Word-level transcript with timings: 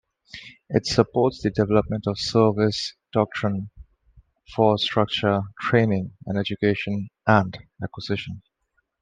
It 0.67 0.87
supports 0.87 1.43
the 1.43 1.51
development 1.51 2.07
of 2.07 2.17
service 2.17 2.95
doctrine, 3.13 3.69
force 4.55 4.83
structure, 4.83 5.41
training 5.59 6.13
and 6.25 6.39
education, 6.39 7.11
and 7.27 7.55
acquisition. 7.83 8.41